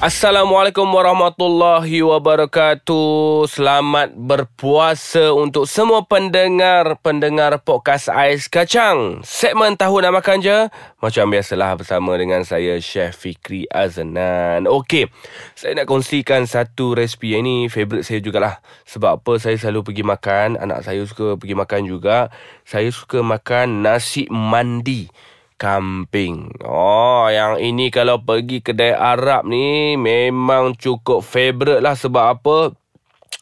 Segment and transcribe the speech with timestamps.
[0.00, 3.44] Assalamualaikum warahmatullahi wabarakatuh.
[3.44, 9.20] Selamat berpuasa untuk semua pendengar-pendengar podcast Ais Kacang.
[9.28, 10.72] Segmen Tahu Nak Makan Je.
[11.04, 14.64] Macam biasalah bersama dengan saya Chef Fikri Aznan.
[14.64, 15.12] Okey,
[15.52, 17.36] saya nak kongsikan satu resipi.
[17.36, 18.64] Yang ini favourite saya jugalah.
[18.88, 20.56] Sebab apa saya selalu pergi makan.
[20.56, 22.32] Anak saya suka pergi makan juga.
[22.64, 25.12] Saya suka makan nasi mandi
[25.60, 26.48] kambing.
[26.64, 32.79] Oh, yang ini kalau pergi kedai Arab ni memang cukup favourite lah sebab apa?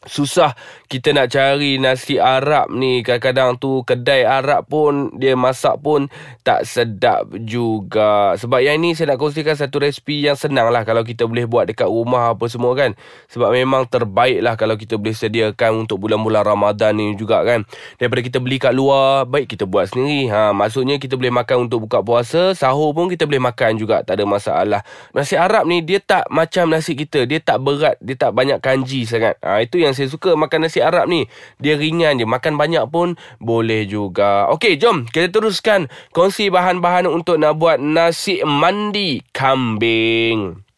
[0.07, 0.55] Susah
[0.87, 3.03] kita nak cari nasi Arab ni.
[3.03, 6.07] Kadang-kadang tu kedai Arab pun Dia masak pun
[6.39, 8.31] tak sedap juga.
[8.39, 11.67] Sebab yang ni saya nak kongsikan satu resipi yang senang lah Kalau kita boleh buat
[11.67, 12.95] dekat rumah apa semua kan.
[13.27, 17.67] Sebab memang terbaik lah kalau kita boleh sediakan Untuk bulan-bulan Ramadan ni juga kan.
[17.99, 20.31] Daripada kita beli kat luar Baik kita buat sendiri.
[20.31, 24.15] Ha, Maksudnya kita boleh makan untuk buka puasa Sahur pun kita boleh makan juga Tak
[24.15, 24.81] ada masalah.
[25.11, 27.27] Nasi Arab ni dia tak macam nasi kita.
[27.27, 29.35] Dia tak berat Dia tak banyak kanji sangat.
[29.43, 31.25] Ha, Itu yang yang saya suka makan nasi Arab ni.
[31.57, 32.29] Dia ringan je.
[32.29, 34.45] Makan banyak pun boleh juga.
[34.53, 40.68] Okey, jom kita teruskan kongsi bahan-bahan untuk nak buat nasi mandi kambing.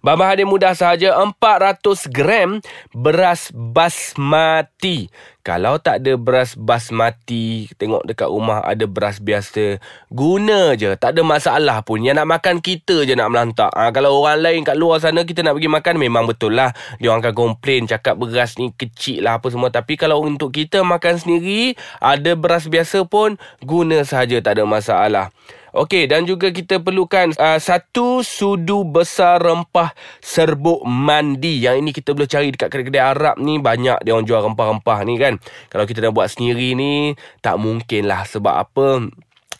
[0.00, 2.58] Bahan-bahan dia mudah sahaja 400 gram
[2.92, 5.08] beras basmati.
[5.44, 9.76] Kalau tak ada beras basmati, tengok dekat rumah ada beras biasa,
[10.08, 10.96] guna je.
[10.96, 12.00] Tak ada masalah pun.
[12.00, 13.68] Yang nak makan kita je nak melantak.
[13.76, 16.72] Ha, kalau orang lain kat luar sana kita nak pergi makan memang betul lah.
[16.96, 19.68] Dia orang akan komplain cakap beras ni kecil lah apa semua.
[19.68, 25.28] Tapi kalau untuk kita makan sendiri, ada beras biasa pun guna sahaja tak ada masalah.
[25.74, 29.90] Okey dan juga kita perlukan uh, satu sudu besar rempah
[30.22, 31.66] serbuk mandi.
[31.66, 35.18] Yang ini kita boleh cari dekat kedai-kedai Arab ni banyak dia orang jual rempah-rempah ni
[35.18, 35.34] kan.
[35.74, 39.10] Kalau kita nak buat sendiri ni tak mungkin lah sebab apa?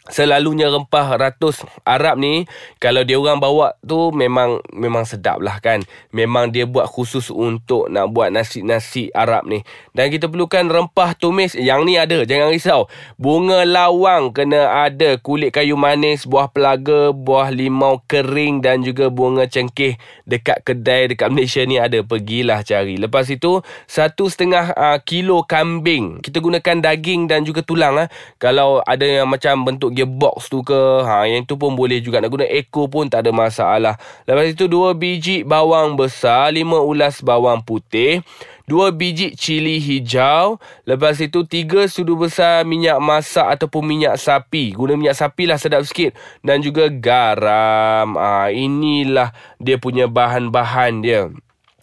[0.05, 2.45] Selalunya rempah ratus Arab ni
[2.77, 5.81] Kalau dia orang bawa tu Memang memang sedap lah kan.
[6.13, 9.65] Memang dia buat khusus untuk Nak buat nasi-nasi Arab ni.
[9.97, 12.85] Dan kita perlukan rempah tumis Yang ni ada Jangan risau.
[13.17, 15.17] Bunga lawang Kena ada.
[15.17, 19.97] Kulit kayu manis Buah pelaga Buah limau kering Dan juga bunga cengkeh
[20.29, 22.05] Dekat kedai Dekat Malaysia ni ada.
[22.05, 23.01] Pergilah cari.
[23.01, 26.21] Lepas itu Satu setengah uh, kilo kambing.
[26.21, 28.13] Kita gunakan daging Dan juga tulang uh.
[28.37, 32.19] Kalau ada yang macam bentuk gearbox tu ke ha yang tu pun boleh juga.
[32.19, 33.95] Nak guna eco pun tak ada masalah.
[34.27, 38.27] Lepas itu dua biji bawang besar lima ulas bawang putih
[38.65, 40.57] dua biji cili hijau
[40.89, 44.73] lepas itu tiga sudu besar minyak masak ataupun minyak sapi.
[44.75, 46.17] Guna minyak sapi lah sedap sikit.
[46.41, 48.17] Dan juga garam.
[48.17, 49.31] Ha, inilah
[49.61, 51.31] dia punya bahan-bahan dia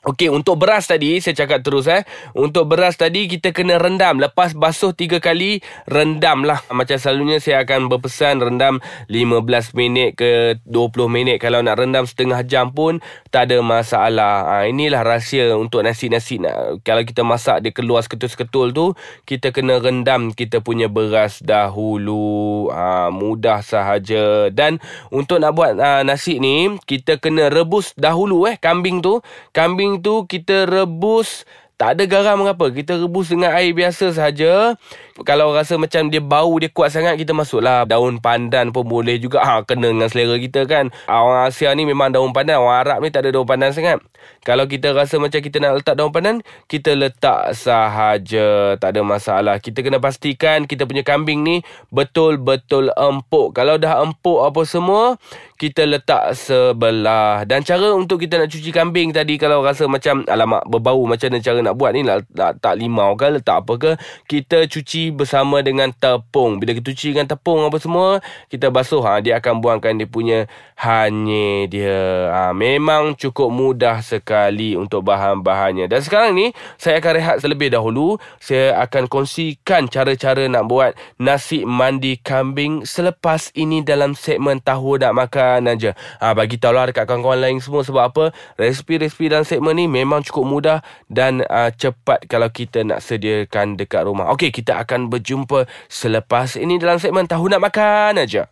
[0.01, 2.01] Okey, untuk beras tadi, saya cakap terus eh.
[2.34, 4.17] Untuk beras tadi, kita kena rendam.
[4.17, 6.57] Lepas basuh tiga kali, rendam lah.
[6.73, 8.81] Macam selalunya, saya akan berpesan rendam
[9.13, 11.38] 15 minit ke 20 minit.
[11.38, 12.97] Kalau nak rendam setengah jam pun,
[13.29, 14.50] tak ada masalah.
[14.50, 16.41] Ha, inilah rahsia untuk nasi-nasi.
[16.81, 18.97] Kalau kita masak, dia keluar seketul-seketul tu,
[19.29, 22.73] kita kena rendam kita punya beras dahulu.
[22.73, 24.50] Ha, mudah sahaja.
[24.50, 24.81] Dan
[25.13, 29.22] untuk nak buat ha, nasi ni, kita kena rebus dahulu eh, kambing tu.
[29.53, 31.44] Kambing daging tu kita rebus
[31.75, 34.78] tak ada garam apa Kita rebus dengan air biasa saja.
[35.26, 37.84] Kalau rasa macam dia bau dia kuat sangat Kita masuklah.
[37.84, 39.42] Daun pandan pun boleh juga.
[39.44, 40.94] Ha, Kena dengan selera kita kan.
[41.09, 42.62] Orang Asia ni memang daun pandan.
[42.62, 44.00] Orang Arab ni tak ada daun pandan sangat.
[44.46, 48.78] Kalau kita rasa macam kita nak letak daun pandan Kita letak sahaja.
[48.78, 49.58] Tak ada masalah.
[49.58, 53.58] Kita kena pastikan kita punya kambing ni Betul-betul empuk.
[53.58, 55.18] Kalau dah empuk apa semua
[55.58, 57.44] Kita letak sebelah.
[57.50, 61.40] Dan cara untuk kita nak cuci kambing tadi Kalau rasa macam Alamak berbau macam mana
[61.44, 63.92] cara nak buat ni nak, nak tak limau ke letak apa ke
[64.28, 66.57] kita cuci bersama dengan tepung.
[66.57, 68.17] Bila kita cuci dengan tepung apa semua
[68.49, 69.03] kita basuh.
[69.05, 70.39] Ha, dia akan buangkan dia punya
[70.79, 72.31] hanyir dia.
[72.33, 75.85] Ha, memang cukup mudah sekali untuk bahan-bahannya.
[75.85, 76.51] Dan sekarang ni
[76.81, 78.17] saya akan rehat terlebih dahulu.
[78.41, 80.91] Saya akan kongsikan cara-cara nak buat
[81.22, 85.96] nasi mandi kambing selepas ini dalam segmen tahu nak makan aja.
[86.19, 88.23] Ha, bagi tahu lah dekat kawan-kawan lain semua sebab apa
[88.59, 94.03] resipi-resipi dalam segmen ni memang cukup mudah dan uh, cepat kalau kita nak sediakan dekat
[94.03, 94.28] rumah.
[94.35, 98.52] Okey, kita akan berjumpa selepas ini dalam segmen Tahu Nak Makan aja.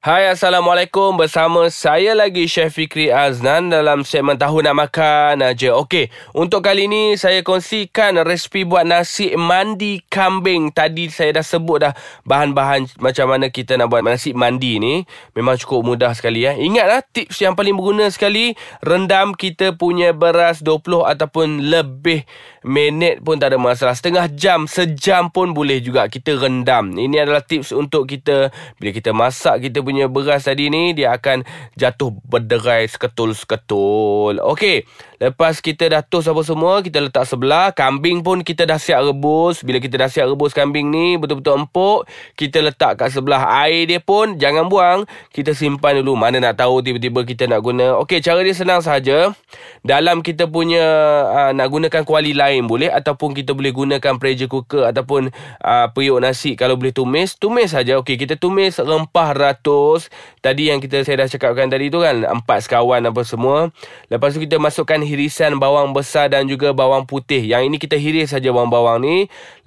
[0.00, 5.76] Hai Assalamualaikum bersama saya lagi Chef Fikri Aznan dalam segmen Tahu Nak Makan aja.
[5.76, 10.72] Okey, untuk kali ini saya kongsikan resipi buat nasi mandi kambing.
[10.72, 11.92] Tadi saya dah sebut dah
[12.24, 15.04] bahan-bahan macam mana kita nak buat nasi mandi ni.
[15.36, 16.56] Memang cukup mudah sekali ya.
[16.56, 20.80] Ingatlah tips yang paling berguna sekali rendam kita punya beras 20
[21.12, 22.24] ataupun lebih
[22.66, 23.96] minit pun tak ada masalah.
[23.96, 26.92] Setengah jam, sejam pun boleh juga kita rendam.
[26.92, 31.44] Ini adalah tips untuk kita bila kita masak kita punya beras tadi ni dia akan
[31.76, 34.40] jatuh berderai seketul-seketul.
[34.44, 34.84] Okey.
[35.20, 37.76] Lepas kita dah toast apa semua, kita letak sebelah.
[37.76, 39.60] Kambing pun kita dah siap rebus.
[39.60, 42.08] Bila kita dah siap rebus kambing ni, betul-betul empuk.
[42.40, 45.04] Kita letak kat sebelah air dia pun, jangan buang.
[45.28, 46.16] Kita simpan dulu.
[46.16, 48.00] Mana nak tahu tiba-tiba kita nak guna.
[48.00, 49.36] Okey, cara dia senang saja.
[49.84, 50.84] Dalam kita punya,
[51.28, 52.90] uh, nak gunakan kuali lain boleh.
[52.90, 54.90] Ataupun kita boleh gunakan pressure cooker.
[54.90, 55.30] Ataupun
[55.62, 57.38] uh, periuk nasi kalau boleh tumis.
[57.38, 58.00] Tumis saja.
[58.02, 60.10] Okey, kita tumis rempah ratus.
[60.42, 62.26] Tadi yang kita saya dah cakapkan tadi tu kan.
[62.26, 63.70] Empat sekawan apa semua.
[64.10, 67.44] Lepas tu kita masukkan hirisan bawang besar dan juga bawang putih.
[67.44, 69.16] Yang ini kita hiris saja bawang-bawang ni.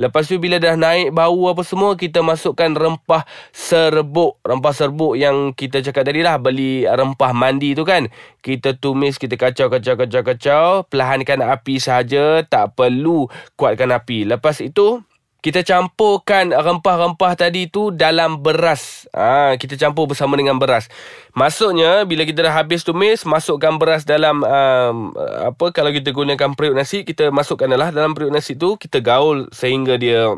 [0.02, 4.42] Lepas tu bila dah naik bau apa semua, kita masukkan rempah serbuk.
[4.42, 8.10] Rempah serbuk yang kita cakap tadi lah, beli rempah mandi tu kan.
[8.44, 10.66] Kita tumis, kita kacau, kacau, kacau, kacau.
[10.90, 14.26] Perlahankan api saja, tak perlu kuatkan api.
[14.28, 15.02] Lepas itu,
[15.44, 19.12] kita campurkan rempah-rempah tadi tu dalam beras.
[19.12, 20.88] Ha, kita campur bersama dengan beras.
[21.36, 25.12] Maksudnya bila kita dah habis tumis, masukkan beras dalam um,
[25.44, 29.52] apa kalau kita gunakan periuk nasi, kita masukkan adalah dalam periuk nasi tu, kita gaul
[29.52, 30.32] sehingga dia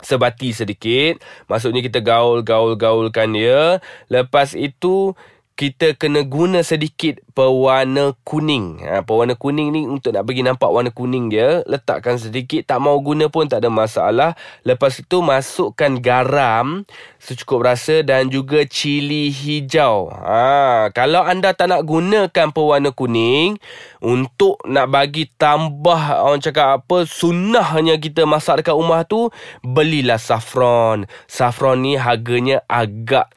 [0.00, 1.20] sebati sedikit.
[1.44, 3.84] Maksudnya kita gaul-gaul-gaulkan dia.
[4.08, 5.12] Lepas itu
[5.60, 8.80] kita kena guna sedikit pewarna kuning.
[8.80, 11.60] Ha, pewarna kuning ni untuk nak bagi nampak warna kuning dia.
[11.68, 12.64] Letakkan sedikit.
[12.64, 14.40] Tak mau guna pun tak ada masalah.
[14.64, 16.88] Lepas itu masukkan garam
[17.20, 20.08] secukup rasa dan juga cili hijau.
[20.08, 23.60] Ha, kalau anda tak nak gunakan pewarna kuning.
[24.00, 29.28] Untuk nak bagi tambah orang cakap apa sunnahnya kita masak dekat rumah tu.
[29.60, 31.04] Belilah saffron.
[31.28, 33.28] Saffron ni harganya agak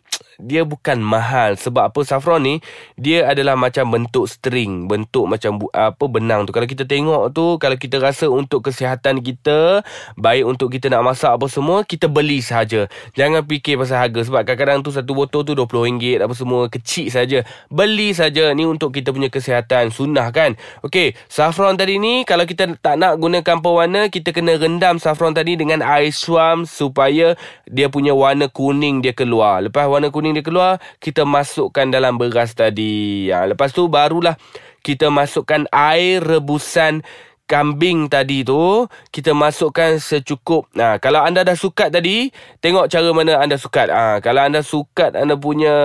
[0.41, 1.53] dia bukan mahal.
[1.59, 2.55] Sebab apa saffron ni
[2.95, 4.87] dia adalah macam bentuk string.
[4.87, 6.55] Bentuk macam bu, apa benang tu.
[6.55, 9.83] Kalau kita tengok tu kalau kita rasa untuk kesihatan kita
[10.15, 14.21] baik untuk kita nak masak apa semua kita beli saja jangan fikir pasal harga.
[14.23, 18.95] Sebab kadang-kadang tu satu botol tu RM20 apa semua kecil saja beli saja ni untuk
[18.95, 19.91] kita punya kesihatan.
[19.91, 20.55] Sunnah kan?
[20.85, 25.59] Okey saffron tadi ni kalau kita tak nak gunakan pewarna kita kena rendam saffron tadi
[25.59, 27.35] dengan air suam supaya
[27.67, 29.65] dia punya warna kuning dia keluar.
[29.65, 33.27] Lepas warna kuning kuning dia keluar kita masukkan dalam beras tadi.
[33.27, 34.39] Ya, lepas tu barulah
[34.79, 37.03] kita masukkan air rebusan
[37.43, 40.71] kambing tadi tu kita masukkan secukup.
[40.79, 42.31] Nah kalau anda dah sukat tadi
[42.63, 43.91] tengok cara mana anda sukat.
[43.91, 45.75] Ah kalau anda sukat anda punya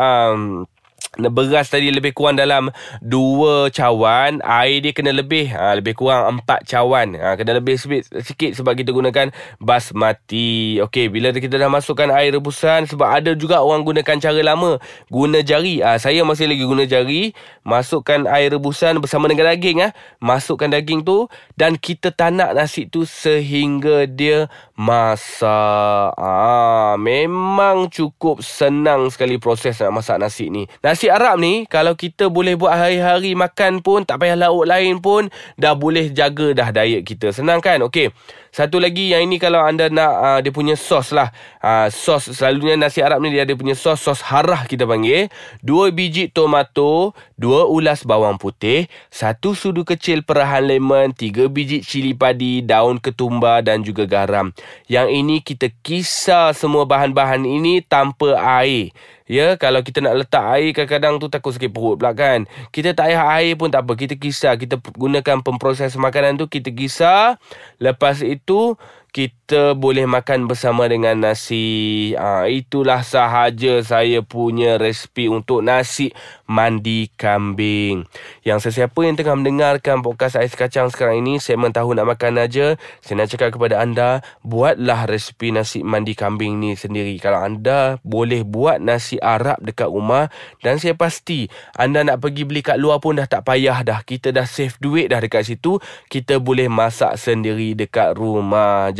[0.00, 0.64] um,
[1.30, 2.70] beras tadi lebih kurang dalam
[3.02, 4.42] 2 cawan.
[4.42, 7.14] Air dia kena lebih ha, lebih kurang 4 cawan.
[7.14, 9.30] Ha, kena lebih sikit, sikit sebab kita gunakan
[9.62, 10.82] basmati.
[10.82, 15.40] Okey bila kita dah masukkan air rebusan sebab ada juga orang gunakan cara lama guna
[15.40, 15.80] jari.
[15.80, 17.30] Ha, saya masih lagi guna jari
[17.62, 19.88] masukkan air rebusan bersama dengan daging ha.
[20.20, 26.10] masukkan daging tu dan kita tanak nasi tu sehingga dia masak.
[26.18, 30.66] Ha, memang cukup senang sekali proses nak masak nasi ni.
[30.82, 35.02] Nasi nasi Arab ni kalau kita boleh buat hari-hari makan pun tak payah lauk lain
[35.02, 35.26] pun
[35.58, 37.34] dah boleh jaga dah diet kita.
[37.34, 37.82] Senang kan?
[37.82, 38.14] Okey.
[38.54, 41.34] Satu lagi yang ini kalau anda nak uh, dia punya sos lah.
[41.58, 45.26] Uh, sos selalunya nasi Arab ni dia ada punya sos sos harah kita panggil.
[45.58, 52.14] Dua biji tomato, dua ulas bawang putih, satu sudu kecil perahan lemon, tiga biji cili
[52.14, 54.54] padi, daun ketumbar dan juga garam.
[54.86, 58.94] Yang ini kita kisar semua bahan-bahan ini tanpa air.
[59.24, 62.44] Ya, kalau kita nak letak air kadang-kadang tu takut sikit perut pula kan.
[62.68, 63.96] Kita tak payah air pun tak apa.
[63.96, 64.60] Kita kisar.
[64.60, 66.44] Kita gunakan pemproses makanan tu.
[66.44, 67.40] Kita kisar.
[67.80, 68.76] Lepas itu, हेतु
[69.14, 72.10] kita boleh makan bersama dengan nasi.
[72.18, 76.10] Ha, itulah sahaja saya punya resipi untuk nasi
[76.50, 78.10] mandi kambing.
[78.42, 82.74] Yang sesiapa yang tengah mendengarkan podcast Ais Kacang sekarang ini, saya tahu nak makan aja.
[83.06, 87.14] Saya nak cakap kepada anda, buatlah resipi nasi mandi kambing ni sendiri.
[87.22, 90.26] Kalau anda boleh buat nasi Arab dekat rumah
[90.58, 91.46] dan saya pasti
[91.78, 94.02] anda nak pergi beli kat luar pun dah tak payah dah.
[94.02, 95.78] Kita dah save duit dah dekat situ.
[96.10, 98.90] Kita boleh masak sendiri dekat rumah.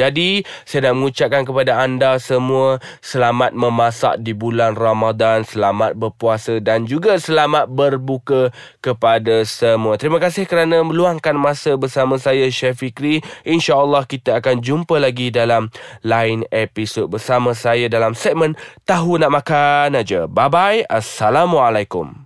[0.66, 7.16] Saya nak mengucapkan kepada anda semua selamat memasak di bulan Ramadan, selamat berpuasa dan juga
[7.16, 8.50] selamat berbuka
[8.82, 9.94] kepada semua.
[9.96, 13.23] Terima kasih kerana meluangkan masa bersama saya Chef Fikri.
[13.46, 15.70] Insya-Allah kita akan jumpa lagi dalam
[16.02, 20.26] lain episod bersama saya dalam segmen Tahu Nak Makan aja.
[20.26, 20.80] Bye bye.
[20.90, 22.25] Assalamualaikum.